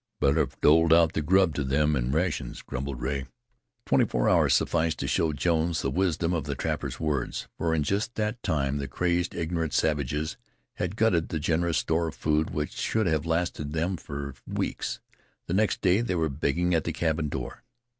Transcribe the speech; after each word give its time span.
"Better 0.19 0.39
have 0.39 0.59
doled 0.61 0.91
out 0.91 1.13
the 1.13 1.21
grub 1.21 1.53
to 1.53 1.63
them 1.63 1.95
in 1.95 2.11
rations," 2.11 2.63
grumbled 2.63 2.99
Rea. 3.03 3.27
Twenty 3.85 4.05
four 4.05 4.27
hours 4.27 4.55
sufficed 4.55 4.97
to 4.97 5.07
show 5.07 5.31
Jones 5.31 5.83
the 5.83 5.91
wisdom 5.91 6.33
of 6.33 6.45
the 6.45 6.55
trapper's 6.55 6.99
words, 6.99 7.47
for 7.55 7.75
in 7.75 7.83
just 7.83 8.15
that 8.15 8.41
time 8.41 8.77
the 8.79 8.87
crazed, 8.87 9.35
ignorant 9.35 9.75
savages 9.75 10.37
had 10.77 10.95
glutted 10.95 11.29
the 11.29 11.37
generous 11.39 11.77
store 11.77 12.07
of 12.07 12.15
food, 12.15 12.49
which 12.49 12.71
should 12.73 13.05
have 13.05 13.27
lasted 13.27 13.73
them 13.73 13.95
for 13.95 14.33
weeks. 14.47 14.99
The 15.45 15.53
next 15.53 15.81
day 15.81 16.01
they 16.01 16.15
were 16.15 16.29
begging 16.29 16.73
at 16.73 16.85
the 16.85 16.93
cabin 16.93 17.29
door. 17.29 17.63